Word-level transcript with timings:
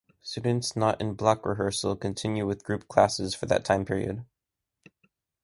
Students 0.23 0.75
not 0.75 0.99
in 0.99 1.13
block 1.13 1.45
rehearsal 1.45 1.95
continue 1.95 2.47
with 2.47 2.63
group 2.63 2.87
classes 2.87 3.35
for 3.35 3.45
that 3.45 3.63
time 3.63 3.85
period. 3.85 4.25